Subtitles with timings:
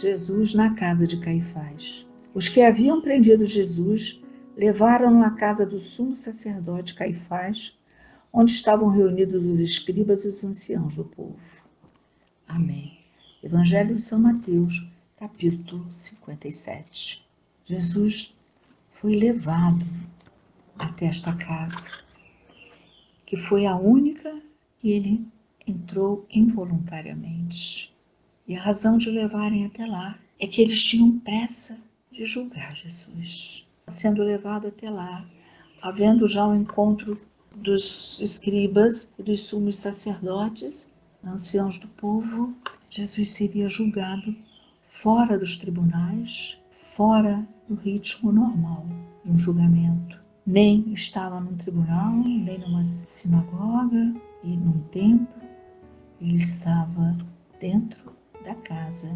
[0.00, 2.06] Jesus na casa de Caifás.
[2.32, 4.22] Os que haviam prendido Jesus
[4.56, 7.76] levaram-no à casa do sumo sacerdote Caifás,
[8.32, 11.64] onde estavam reunidos os escribas e os anciãos do povo.
[12.46, 12.98] Amém.
[13.42, 17.26] Evangelho de São Mateus, capítulo 57.
[17.64, 18.36] Jesus
[18.90, 19.84] foi levado
[20.78, 21.90] até esta casa,
[23.26, 24.40] que foi a única
[24.78, 25.26] que ele
[25.66, 27.92] entrou involuntariamente.
[28.48, 31.76] E a razão de o levarem até lá é que eles tinham pressa
[32.10, 33.68] de julgar Jesus.
[33.86, 35.22] Sendo levado até lá,
[35.82, 37.20] havendo já o encontro
[37.54, 40.90] dos escribas e dos sumos sacerdotes,
[41.22, 42.54] anciãos do povo,
[42.88, 44.34] Jesus seria julgado
[44.86, 48.86] fora dos tribunais, fora do ritmo normal
[49.26, 50.18] de um julgamento.
[50.46, 55.28] Nem estava num tribunal, nem numa sinagoga e num templo.
[56.18, 57.14] Ele estava
[57.60, 58.17] dentro
[58.48, 59.14] da casa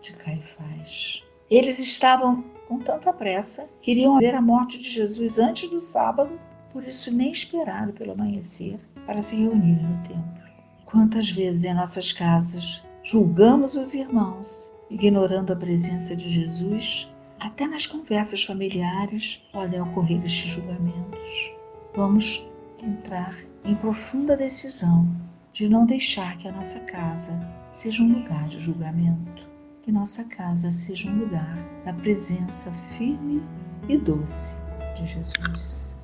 [0.00, 1.22] de Caifás.
[1.50, 6.40] Eles estavam com tanta pressa, queriam ver a morte de Jesus antes do sábado,
[6.72, 10.40] por isso nem esperaram pelo amanhecer para se reunirem no templo.
[10.86, 17.12] Quantas vezes em nossas casas julgamos os irmãos, ignorando a presença de Jesus?
[17.38, 21.52] Até nas conversas familiares podem ocorrer estes julgamentos.
[21.94, 22.48] Vamos
[22.82, 25.06] entrar em profunda decisão
[25.52, 29.48] de não deixar que a nossa casa seja um lugar de julgamento,
[29.82, 33.42] que nossa casa seja um lugar da presença firme
[33.88, 34.56] e doce
[34.96, 35.98] de Jesus.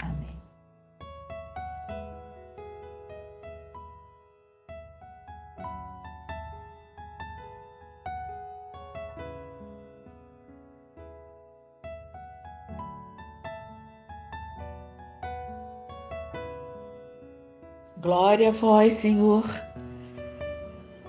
[0.00, 0.36] Amém.
[18.00, 19.44] Glória a vós, Senhor.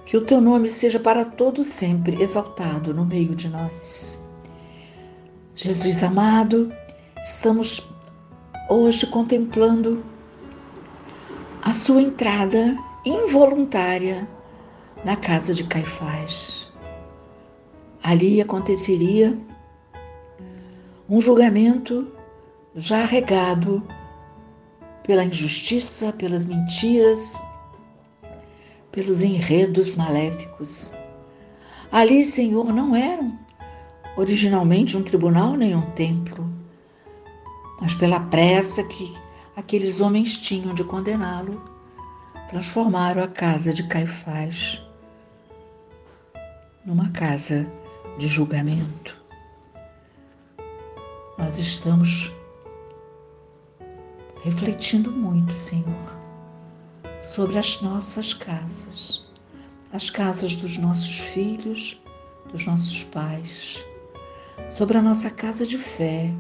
[0.06, 4.24] Que o teu nome seja para todo sempre exaltado no meio de nós.
[5.56, 6.72] Jesus amado,
[7.24, 7.88] estamos
[8.70, 10.04] hoje contemplando
[11.64, 14.28] a sua entrada involuntária
[15.04, 16.72] na casa de Caifás.
[18.04, 19.36] Ali aconteceria
[21.10, 22.12] um julgamento
[22.76, 23.82] já regado
[25.04, 27.40] pela injustiça, pelas mentiras,
[28.96, 30.94] pelos enredos maléficos.
[31.92, 33.38] Ali, Senhor, não eram
[34.16, 36.50] originalmente um tribunal nem um templo,
[37.82, 39.14] mas pela pressa que
[39.56, 41.62] aqueles homens tinham de condená-lo,
[42.48, 44.82] transformaram a casa de Caifás
[46.86, 47.70] numa casa
[48.18, 49.18] de julgamento.
[51.38, 52.34] Nós estamos
[54.42, 56.25] refletindo muito, Senhor,
[57.28, 59.26] sobre as nossas casas,
[59.92, 62.02] as casas dos nossos filhos,
[62.52, 63.86] dos nossos pais,
[64.70, 66.32] sobre a nossa casa de fé,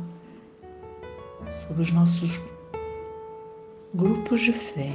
[1.67, 2.39] sobre os nossos
[3.93, 4.93] grupos de fé.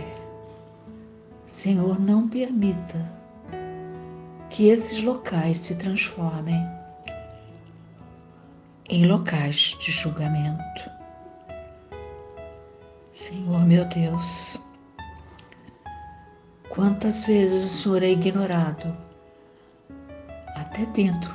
[1.47, 3.11] Senhor, não permita
[4.49, 6.61] que esses locais se transformem
[8.89, 10.91] em locais de julgamento.
[13.11, 14.61] Senhor meu Deus,
[16.71, 18.97] quantas vezes o Senhor é ignorado,
[20.57, 21.35] até dentro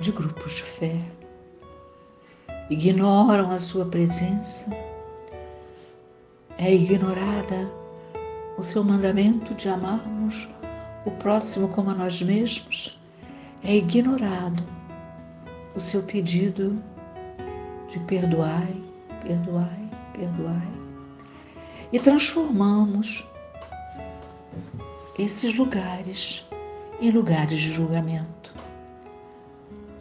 [0.00, 1.00] de grupos de fé,
[2.68, 4.70] ignoram a Sua presença,
[6.58, 7.70] é ignorada
[8.58, 10.48] o Seu mandamento de amarmos
[11.04, 13.00] o próximo como a nós mesmos,
[13.62, 14.62] é ignorado
[15.74, 16.76] o Seu pedido
[17.88, 18.84] de perdoai,
[19.22, 19.86] perdoai
[20.16, 20.68] perdoai.
[21.92, 23.24] E transformamos
[25.18, 26.46] esses lugares
[27.00, 28.54] em lugares de julgamento.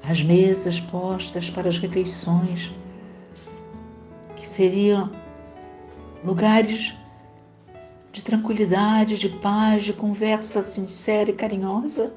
[0.03, 2.73] As mesas postas para as refeições,
[4.35, 5.09] que seriam
[6.23, 6.95] lugares
[8.11, 12.13] de tranquilidade, de paz, de conversa sincera e carinhosa,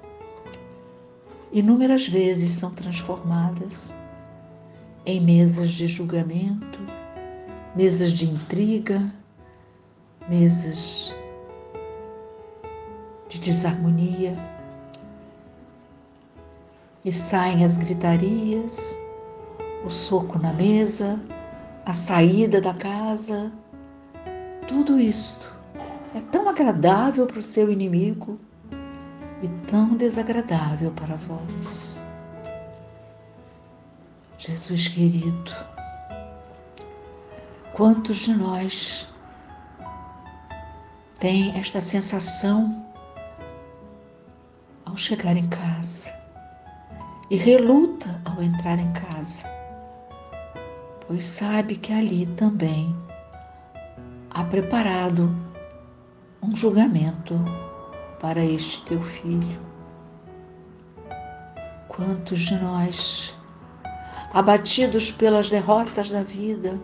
[1.52, 3.94] inúmeras vezes são transformadas
[5.06, 6.78] em mesas de julgamento,
[7.74, 9.12] mesas de intriga,
[10.28, 11.14] mesas
[13.28, 14.36] de desarmonia,
[17.04, 18.98] e saem as gritarias,
[19.84, 21.20] o soco na mesa,
[21.86, 23.52] a saída da casa,
[24.66, 25.54] tudo isto
[26.14, 28.38] é tão agradável para o seu inimigo
[29.42, 32.04] e tão desagradável para vós.
[34.38, 35.54] Jesus querido,
[37.78, 39.06] Quantos de nós
[41.20, 42.87] têm esta sensação
[44.98, 46.12] chegar em casa
[47.30, 49.48] e reluta ao entrar em casa,
[51.06, 52.94] pois sabe que ali também
[54.30, 55.34] há preparado
[56.42, 57.34] um julgamento
[58.20, 59.60] para este teu filho.
[61.86, 63.36] Quantos de nós,
[64.32, 66.78] abatidos pelas derrotas da vida,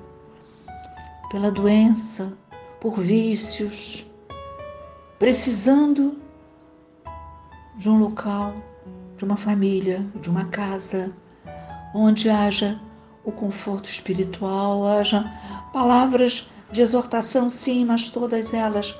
[1.30, 2.32] pela doença,
[2.80, 4.06] por vícios,
[5.18, 6.23] precisando
[7.76, 8.54] de um local,
[9.16, 11.12] de uma família, de uma casa,
[11.94, 12.80] onde haja
[13.24, 15.24] o conforto espiritual, haja
[15.72, 18.94] palavras de exortação, sim, mas todas elas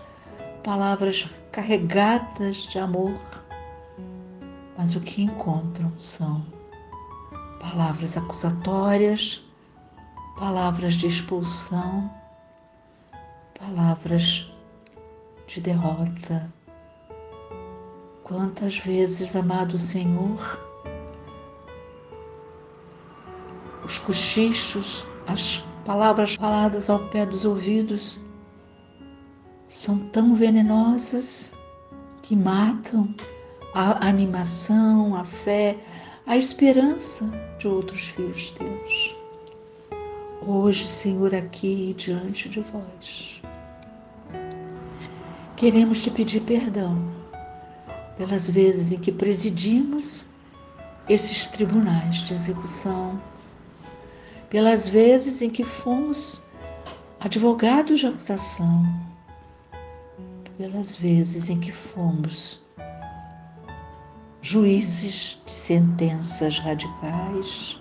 [0.63, 3.19] palavras carregadas de amor.
[4.77, 6.45] Mas o que encontram são
[7.61, 9.45] palavras acusatórias,
[10.39, 12.11] palavras de expulsão,
[13.59, 14.53] palavras
[15.47, 16.53] de derrota.
[18.25, 20.59] Quantas vezes, amado Senhor,
[23.85, 28.19] os cochichos, as palavras faladas ao pé dos ouvidos
[29.67, 31.53] são tão venenosas
[32.23, 33.15] que matam
[33.75, 35.77] a animação, a fé,
[36.27, 39.15] a esperança de outros filhos teus.
[40.41, 43.43] Hoje, Senhor, aqui diante de vós,
[45.57, 47.23] queremos te pedir perdão
[48.17, 50.27] pelas vezes em que presidimos
[51.09, 53.21] esses tribunais de execução,
[54.49, 56.43] pelas vezes em que fomos
[57.21, 58.85] advogados de acusação,
[60.57, 62.65] pelas vezes em que fomos
[64.41, 67.81] juízes de sentenças radicais,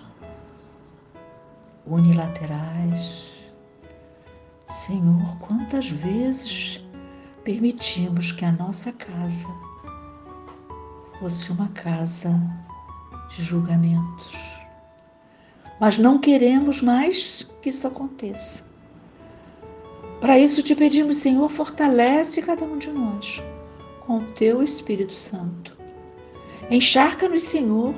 [1.86, 3.32] unilaterais.
[4.66, 6.82] Senhor, quantas vezes
[7.44, 9.48] permitimos que a nossa casa
[11.18, 12.30] fosse uma casa
[13.28, 14.58] de julgamentos.
[15.80, 18.72] Mas não queremos mais que isso aconteça.
[20.20, 23.42] Para isso te pedimos, Senhor, fortalece cada um de nós
[24.06, 25.76] com o teu Espírito Santo.
[26.70, 27.94] Encharca-nos, Senhor,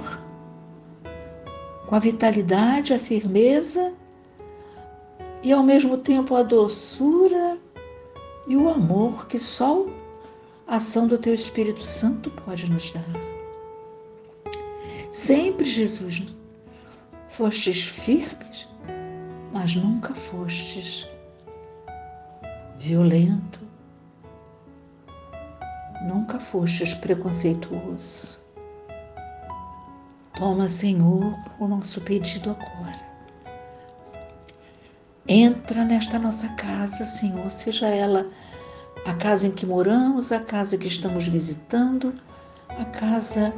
[1.87, 3.95] com a vitalidade, a firmeza
[5.43, 7.59] e ao mesmo tempo a doçura
[8.49, 9.87] e o amor que só
[10.67, 13.05] ação do teu Espírito Santo pode nos dar.
[15.11, 16.23] Sempre, Jesus,
[17.29, 18.69] fostes firmes,
[19.53, 21.09] mas nunca fostes
[22.79, 23.61] violento,
[26.07, 28.39] nunca fostes preconceituoso.
[30.37, 33.07] Toma, Senhor, o nosso pedido agora.
[35.29, 38.31] Entra nesta nossa casa, Senhor, seja ela
[39.07, 42.15] a casa em que moramos, a casa que estamos visitando,
[42.69, 43.55] a casa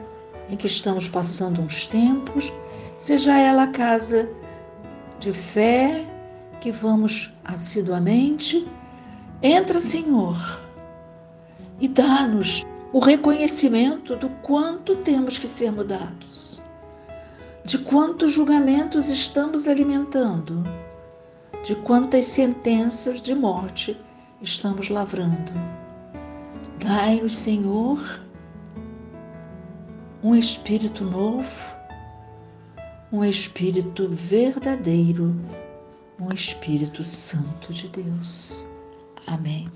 [0.49, 2.53] em que estamos passando uns tempos,
[2.97, 4.29] seja ela a casa
[5.19, 6.07] de fé
[6.61, 8.69] que vamos assiduamente
[9.41, 10.37] Entra, Senhor,
[11.79, 16.61] e dá-nos o reconhecimento do quanto temos que ser mudados,
[17.65, 20.65] de quantos julgamentos estamos alimentando,
[21.63, 23.97] de quantas sentenças de morte
[24.43, 25.53] estamos lavrando.
[26.79, 28.23] Dai-nos, Senhor,
[30.23, 31.75] um espírito novo,
[33.13, 35.35] um espírito verdadeiro,
[36.21, 38.67] um Espírito Santo de Deus.
[39.27, 39.69] Amém.